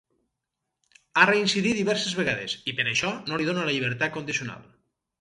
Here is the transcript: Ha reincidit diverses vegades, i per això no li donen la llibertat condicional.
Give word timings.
Ha 1.17 1.25
reincidit 1.31 1.79
diverses 1.81 2.17
vegades, 2.23 2.57
i 2.73 2.77
per 2.81 2.89
això 2.95 3.15
no 3.31 3.41
li 3.43 3.49
donen 3.53 3.71
la 3.73 3.79
llibertat 3.79 4.21
condicional. 4.21 4.71